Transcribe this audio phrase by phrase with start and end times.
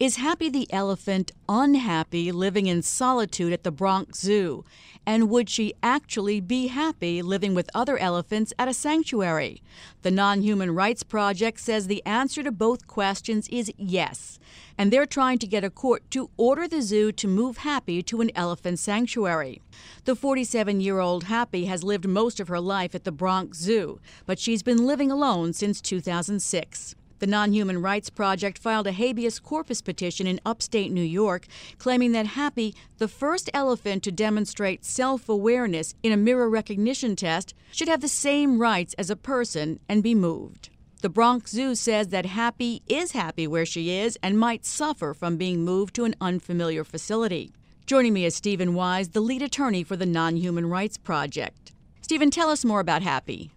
[0.00, 4.64] Is Happy the elephant unhappy living in solitude at the Bronx Zoo?
[5.06, 9.62] And would she actually be happy living with other elephants at a sanctuary?
[10.02, 14.40] The Non Human Rights Project says the answer to both questions is yes.
[14.76, 18.20] And they're trying to get a court to order the zoo to move Happy to
[18.20, 19.62] an elephant sanctuary.
[20.06, 24.00] The 47 year old Happy has lived most of her life at the Bronx Zoo,
[24.26, 26.96] but she's been living alone since 2006.
[27.24, 31.46] The Non Human Rights Project filed a habeas corpus petition in upstate New York,
[31.78, 37.54] claiming that Happy, the first elephant to demonstrate self awareness in a mirror recognition test,
[37.72, 40.68] should have the same rights as a person and be moved.
[41.00, 45.38] The Bronx Zoo says that Happy is happy where she is and might suffer from
[45.38, 47.54] being moved to an unfamiliar facility.
[47.86, 51.72] Joining me is Steven Wise, the lead attorney for the Non Human Rights Project.
[52.02, 53.50] Steven, tell us more about Happy.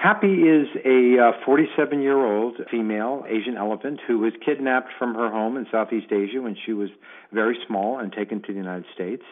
[0.00, 5.66] Happy is a 47 uh, female Asian elephant who was kidnapped from her home in
[5.70, 6.88] Southeast Asia when she was
[7.34, 9.22] very small and taken to the United States.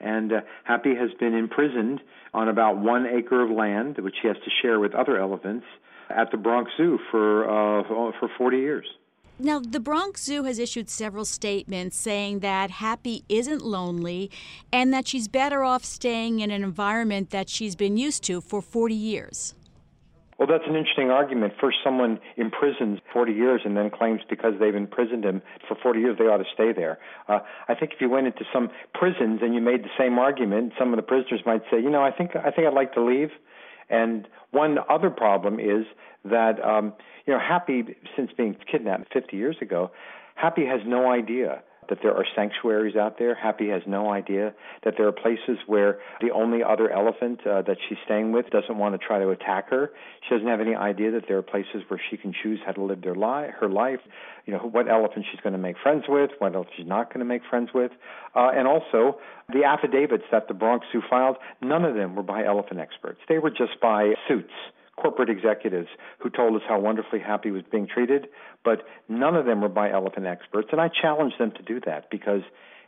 [0.00, 2.00] And uh, Happy has been imprisoned
[2.32, 5.66] on about one acre of land, which she has to share with other elephants,
[6.08, 8.86] at the Bronx Zoo for uh, for 40 years.
[9.38, 14.30] Now, the Bronx Zoo has issued several statements saying that Happy isn't lonely
[14.72, 18.62] and that she's better off staying in an environment that she's been used to for
[18.62, 19.55] 40 years.
[20.38, 21.54] Well, that's an interesting argument.
[21.58, 26.18] First, someone imprisons 40 years and then claims because they've imprisoned him for 40 years,
[26.18, 26.98] they ought to stay there.
[27.26, 27.38] Uh,
[27.68, 30.92] I think if you went into some prisons and you made the same argument, some
[30.92, 33.30] of the prisoners might say, you know, I think I think I'd like to leave.
[33.88, 35.86] And one other problem is
[36.24, 36.92] that um,
[37.26, 39.90] you know, Happy, since being kidnapped 50 years ago,
[40.34, 43.34] Happy has no idea that there are sanctuaries out there.
[43.34, 44.54] Happy has no idea
[44.84, 48.76] that there are places where the only other elephant uh, that she's staying with doesn't
[48.76, 49.90] want to try to attack her.
[50.28, 52.82] She doesn't have any idea that there are places where she can choose how to
[52.82, 54.00] live their li- her life.
[54.44, 57.20] You know what elephant she's going to make friends with, what elephant she's not going
[57.20, 57.90] to make friends with,
[58.34, 59.18] uh, and also
[59.52, 61.36] the affidavits that the Bronx Zoo filed.
[61.60, 63.20] None of them were by elephant experts.
[63.28, 64.52] They were just by suits
[64.96, 68.28] corporate executives who told us how wonderfully Happy was being treated,
[68.64, 70.68] but none of them were by elephant experts.
[70.72, 72.42] And I challenged them to do that because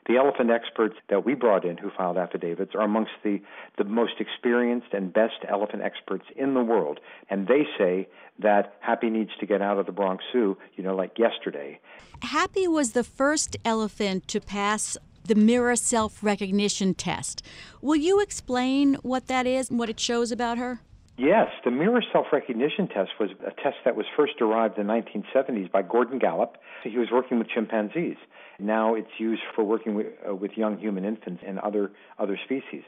[0.08, 3.42] the elephant experts that we brought in who filed affidavits are amongst the,
[3.76, 6.98] the most experienced and best elephant experts in the world.
[7.28, 8.08] And they say
[8.38, 11.78] that Happy needs to get out of the Bronx Zoo, you know, like yesterday.
[12.22, 17.42] Happy was the first elephant to pass the mirror self recognition test.
[17.82, 20.80] Will you explain what that is and what it shows about her?
[21.18, 24.92] Yes, the mirror self recognition test was a test that was first derived in the
[24.92, 26.58] 1970s by Gordon Gallup.
[26.84, 28.16] He was working with chimpanzees.
[28.60, 31.90] Now it's used for working with, uh, with young human infants and other
[32.20, 32.84] other species.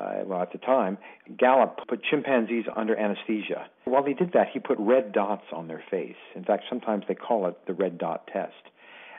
[0.00, 0.98] Uh, well, at the time,
[1.38, 3.68] Gallup put chimpanzees under anesthesia.
[3.84, 6.16] While he did that, he put red dots on their face.
[6.34, 8.54] In fact, sometimes they call it the red dot test.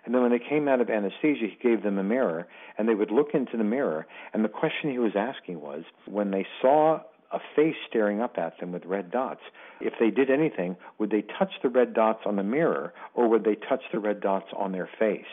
[0.05, 2.45] And then when they came out of anesthesia, he gave them a mirror,
[2.77, 4.05] and they would look into the mirror.
[4.33, 6.99] And the question he was asking was when they saw
[7.33, 9.41] a face staring up at them with red dots.
[9.81, 13.43] If they did anything, would they touch the red dots on the mirror or would
[13.43, 15.25] they touch the red dots on their face?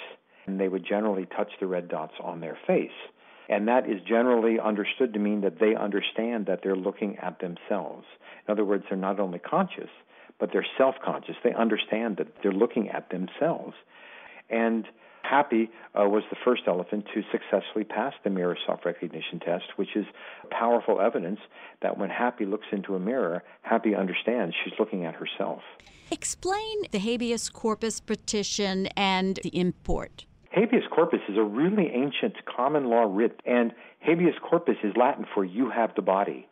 [0.47, 2.91] And they would generally touch the red dots on their face.
[3.49, 8.06] And that is generally understood to mean that they understand that they're looking at themselves.
[8.47, 9.91] In other words, they're not only conscious,
[10.39, 11.34] but they're self conscious.
[11.42, 13.74] They understand that they're looking at themselves.
[14.48, 14.86] And
[15.30, 19.94] Happy uh, was the first elephant to successfully pass the mirror self recognition test, which
[19.94, 20.04] is
[20.50, 21.38] powerful evidence
[21.82, 25.62] that when Happy looks into a mirror, Happy understands she's looking at herself.
[26.10, 30.27] Explain the habeas corpus petition and the import.
[30.50, 35.44] Habeas corpus is a really ancient common law writ, and habeas corpus is Latin for
[35.44, 36.48] you have the body.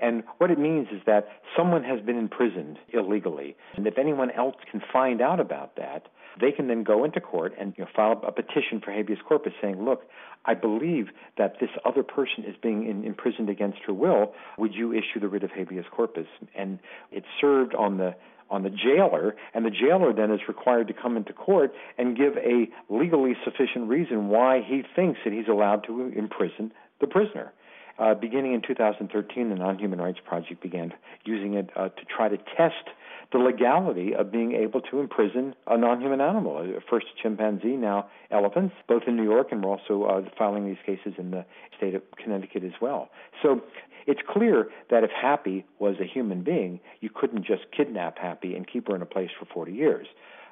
[0.00, 4.56] And what it means is that someone has been imprisoned illegally, and if anyone else
[4.70, 6.06] can find out about that,
[6.40, 9.52] they can then go into court and you know, file a petition for habeas corpus
[9.60, 10.02] saying, look,
[10.44, 14.32] I believe that this other person is being in, imprisoned against her will.
[14.58, 16.26] Would you issue the writ of habeas corpus?
[16.56, 16.78] And
[17.10, 18.14] it's served on the
[18.50, 22.36] on the jailer, and the jailer then is required to come into court and give
[22.36, 27.52] a legally sufficient reason why he thinks that he's allowed to imprison the prisoner.
[28.00, 30.94] Uh, beginning in 2013, the Non Human Rights Project began
[31.24, 32.88] using it uh, to try to test
[33.30, 36.80] the legality of being able to imprison a non-human animal.
[36.88, 41.12] First chimpanzee, now elephants, both in New York, and we're also uh, filing these cases
[41.18, 41.44] in the
[41.76, 43.10] state of Connecticut as well.
[43.42, 43.60] So
[44.06, 48.66] it's clear that if Happy was a human being, you couldn't just kidnap Happy and
[48.66, 50.06] keep her in a place for 40 years.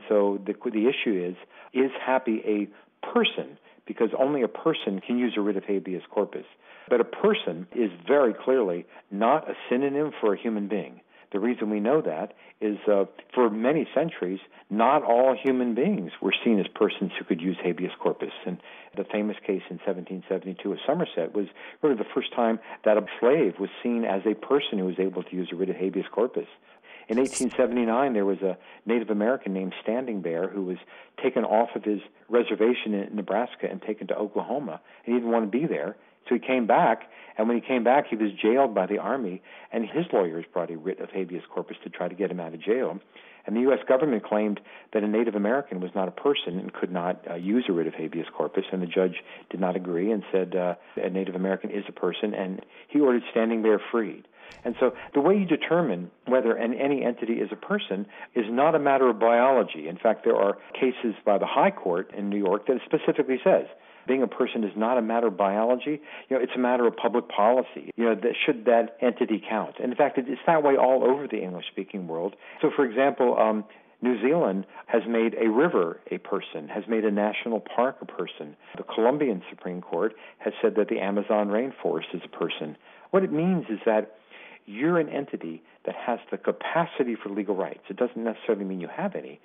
[0.06, 1.36] So the the issue is:
[1.72, 3.58] is Happy a person?
[3.88, 6.44] Because only a person can use a writ of habeas corpus.
[6.88, 11.00] But a person is very clearly not a synonym for a human being.
[11.30, 13.04] The reason we know that is uh,
[13.34, 14.40] for many centuries,
[14.70, 18.32] not all human beings were seen as persons who could use habeas corpus.
[18.46, 18.58] And
[18.96, 21.46] the famous case in 1772 of Somerset was
[21.82, 25.22] really the first time that a slave was seen as a person who was able
[25.22, 26.48] to use a writ of habeas corpus.
[27.08, 30.76] In 1879, there was a Native American named Standing Bear who was
[31.22, 34.80] taken off of his reservation in Nebraska and taken to Oklahoma.
[35.04, 35.96] He didn't want to be there,
[36.28, 39.40] so he came back, and when he came back, he was jailed by the Army,
[39.72, 42.52] and his lawyers brought a writ of habeas corpus to try to get him out
[42.52, 43.00] of jail.
[43.48, 43.78] And the U.S.
[43.88, 44.60] government claimed
[44.92, 47.86] that a Native American was not a person and could not uh, use a writ
[47.86, 51.70] of habeas corpus, and the judge did not agree and said uh, a Native American
[51.70, 54.28] is a person, and he ordered Standing Bear freed.
[54.64, 58.74] And so the way you determine whether an, any entity is a person is not
[58.74, 59.88] a matter of biology.
[59.88, 63.64] In fact, there are cases by the High Court in New York that specifically says
[64.08, 66.00] being a person is not a matter of biology.
[66.28, 67.92] You know, it's a matter of public policy.
[67.96, 69.76] You know, that should that entity count?
[69.80, 72.34] And in fact, it's that way all over the English-speaking world.
[72.60, 73.64] So, for example, um,
[74.00, 78.56] New Zealand has made a river a person, has made a national park a person.
[78.76, 82.76] The Colombian Supreme Court has said that the Amazon rainforest is a person.
[83.10, 84.17] What it means is that
[84.68, 87.80] you're an entity that has the capacity for legal rights.
[87.88, 89.40] It doesn't necessarily mean you have any.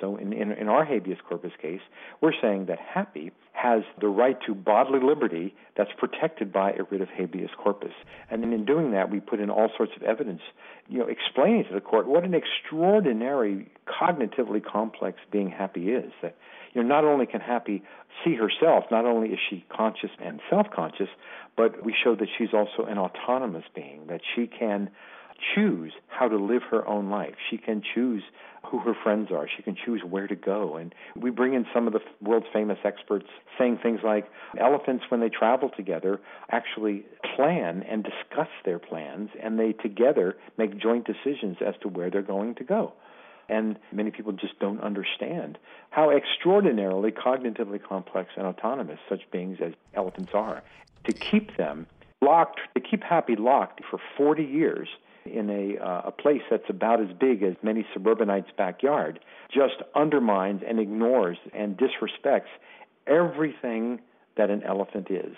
[0.00, 1.80] So in, in, in, our habeas corpus case,
[2.20, 7.00] we're saying that Happy has the right to bodily liberty that's protected by a writ
[7.00, 7.92] of habeas corpus.
[8.30, 10.42] And in doing that, we put in all sorts of evidence,
[10.88, 16.10] you know, explaining to the court what an extraordinary, cognitively complex being Happy is.
[16.20, 16.36] That
[16.74, 17.82] you know, not only can Happy
[18.24, 21.08] see herself, not only is she conscious and self-conscious,
[21.56, 24.90] but we show that she's also an autonomous being, that she can
[25.54, 27.34] choose how to live her own life.
[27.50, 28.22] She can choose
[28.70, 29.46] who her friends are.
[29.54, 30.76] She can choose where to go.
[30.76, 33.26] And we bring in some of the world's famous experts
[33.58, 34.26] saying things like
[34.58, 37.04] elephants, when they travel together, actually
[37.36, 42.22] plan and discuss their plans, and they together make joint decisions as to where they're
[42.22, 42.92] going to go.
[43.48, 45.58] And many people just don't understand
[45.90, 50.62] how extraordinarily cognitively complex and autonomous such beings as elephants are.
[51.04, 51.86] To keep them
[52.22, 54.88] locked, to keep Happy locked for 40 years
[55.26, 59.20] in a, uh, a place that's about as big as many suburbanites' backyard
[59.52, 62.50] just undermines and ignores and disrespects
[63.06, 64.00] everything
[64.36, 65.36] that an elephant is.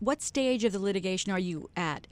[0.00, 2.06] What stage of the litigation are you at?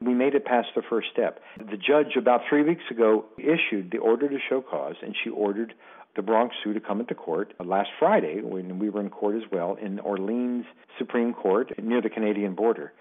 [0.00, 1.40] We made it past the first step.
[1.58, 5.74] The judge, about three weeks ago, issued the order to show cause, and she ordered
[6.14, 9.50] the Bronx Zoo to come into court last Friday, when we were in court as
[9.50, 10.64] well, in Orleans
[10.98, 12.92] Supreme Court near the Canadian border.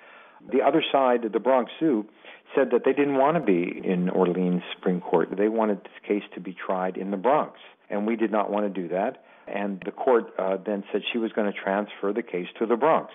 [0.51, 2.05] The other side, the Bronx Zoo,
[2.55, 5.29] said that they didn't want to be in Orleans Supreme Court.
[5.35, 8.71] They wanted this case to be tried in the Bronx, and we did not want
[8.71, 9.23] to do that.
[9.47, 12.75] And the court uh, then said she was going to transfer the case to the
[12.75, 13.11] Bronx.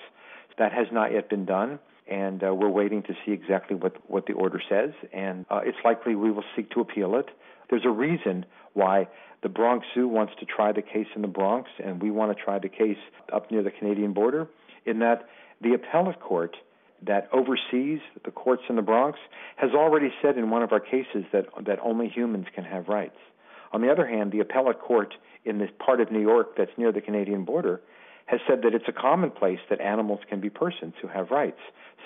[0.59, 1.79] That has not yet been done
[2.09, 5.79] and uh, we're waiting to see exactly what, what the order says, and uh, it's
[5.85, 7.27] likely we will seek to appeal it.
[7.71, 8.45] There's a reason
[8.75, 9.09] why
[9.43, 12.45] the Bronx Zoo wants to try the case in the Bronx, and we want to
[12.45, 12.99] try the case
[13.33, 14.49] up near the Canadian border,
[14.85, 15.29] in that
[15.61, 16.57] the appellate court
[17.05, 19.19] that oversees the courts in the Bronx
[19.57, 23.17] has already said in one of our cases that, that only humans can have rights.
[23.73, 26.93] On the other hand, the appellate court in this part of New York that's near
[26.93, 27.81] the Canadian border
[28.27, 31.61] has said that it's a commonplace that animals can be persons who have rights.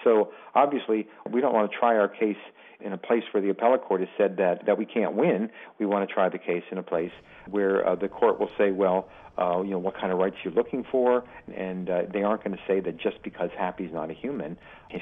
[0.04, 2.36] So obviously, we don't want to try our case
[2.80, 5.50] in a place where the appellate court has said that, that we can't win.
[5.78, 7.12] We want to try the case in a place
[7.50, 9.08] where uh, the court will say, well,
[9.38, 12.56] uh, you know, what kind of rights you're looking for, and uh, they aren't going
[12.56, 14.56] to say that just because Happy's not a human,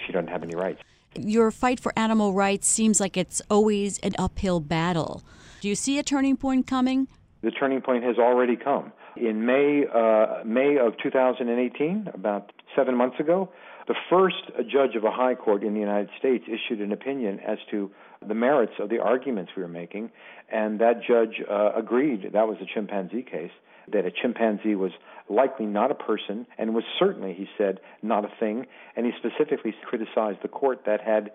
[0.06, 0.80] she doesn't have any rights.
[1.16, 5.22] Your fight for animal rights seems like it's always an uphill battle.
[5.60, 7.06] Do you see a turning point coming?
[7.42, 8.92] The turning point has already come.
[9.16, 13.48] In May, uh, May of 2018, about seven months ago,
[13.86, 17.58] the first judge of a high court in the United States issued an opinion as
[17.70, 17.90] to
[18.26, 20.10] the merits of the arguments we were making,
[20.50, 22.30] and that judge uh, agreed.
[22.32, 23.52] That was a chimpanzee case.
[23.92, 24.92] That a chimpanzee was
[25.28, 28.66] likely not a person and was certainly, he said, not a thing.
[28.96, 31.30] And he specifically criticized the court that had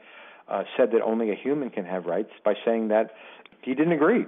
[0.48, 3.12] uh, said that only a human can have rights by saying that
[3.62, 4.26] he didn't agree.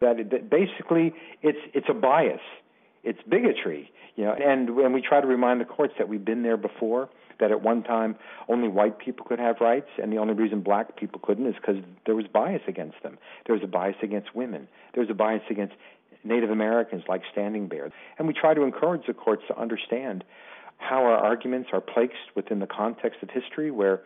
[0.00, 2.40] That, it, that basically it's it's a bias,
[3.02, 4.32] it's bigotry, you know.
[4.32, 7.62] And when we try to remind the courts that we've been there before, that at
[7.62, 8.16] one time
[8.48, 11.82] only white people could have rights, and the only reason black people couldn't is because
[12.06, 13.18] there was bias against them.
[13.46, 14.68] There was a bias against women.
[14.94, 15.74] There was a bias against
[16.22, 17.90] Native Americans like Standing Bear.
[18.18, 20.24] And we try to encourage the courts to understand
[20.76, 24.00] how our arguments are placed within the context of history, where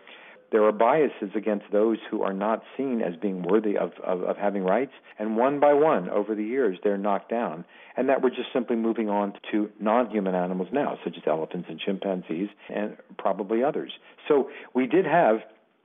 [0.54, 4.36] there are biases against those who are not seen as being worthy of, of, of,
[4.36, 4.92] having rights.
[5.18, 7.64] And one by one, over the years, they're knocked down.
[7.96, 11.66] And that we're just simply moving on to non human animals now, such as elephants
[11.68, 13.94] and chimpanzees, and probably others.
[14.28, 15.38] So we did have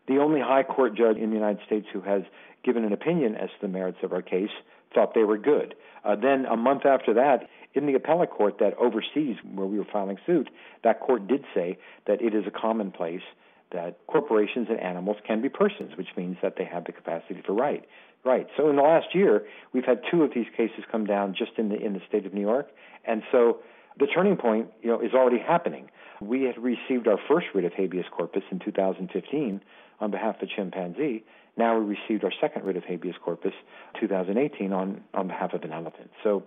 [0.07, 2.21] the only high court judge in the United States who has
[2.63, 4.51] given an opinion as to the merits of our case,
[4.93, 5.73] thought they were good.
[6.05, 9.87] Uh, then a month after that, in the appellate court that oversees where we were
[9.91, 10.47] filing suit,
[10.83, 13.23] that court did say that it is a commonplace
[13.71, 17.53] that corporations and animals can be persons, which means that they have the capacity for
[17.53, 17.85] right.
[18.25, 18.47] Right.
[18.57, 21.69] So in the last year, we've had two of these cases come down just in
[21.69, 22.69] the in the state of New York,
[23.05, 23.59] and so
[23.97, 25.89] the turning point, you know, is already happening.
[26.21, 29.61] We had received our first writ of habeas corpus in 2015
[30.01, 31.23] on behalf of a chimpanzee.
[31.57, 33.53] Now we received our second writ of habeas corpus
[33.99, 36.11] 2018 on on behalf of an elephant.
[36.23, 36.43] So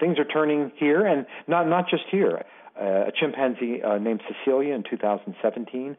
[0.00, 2.44] things are turning here, and not not just here.
[2.80, 5.96] Uh, a chimpanzee uh, named Cecilia in 2017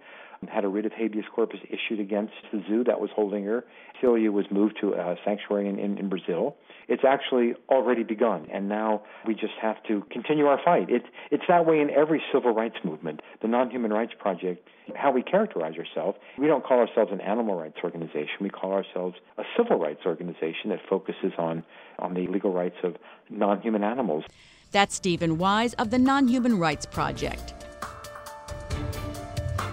[0.48, 3.64] had a writ of habeas corpus issued against the zoo that was holding her.
[3.96, 6.56] Cecilia was moved to a sanctuary in, in, in, Brazil.
[6.88, 10.90] It's actually already begun, and now we just have to continue our fight.
[10.90, 13.22] It, it's that way in every civil rights movement.
[13.42, 17.56] The Non Human Rights Project, how we characterize ourselves, we don't call ourselves an animal
[17.56, 18.36] rights organization.
[18.42, 21.64] We call ourselves a civil rights organization that focuses on,
[22.00, 22.98] on the legal rights of
[23.30, 24.26] non human animals.
[24.74, 27.54] That's Steven Wise of the Non Human Rights Project.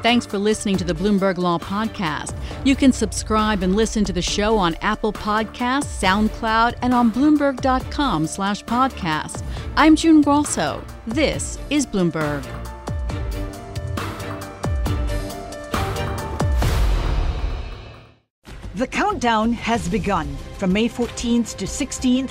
[0.02, 2.34] Thanks for listening to the Bloomberg Law Podcast.
[2.64, 8.26] You can subscribe and listen to the show on Apple Podcasts, SoundCloud, and on Bloomberg.com
[8.26, 9.42] slash podcast.
[9.76, 10.82] I'm June Grosso.
[11.06, 12.46] This is Bloomberg.
[18.74, 20.34] The countdown has begun.
[20.56, 22.30] From May 14th to 16th,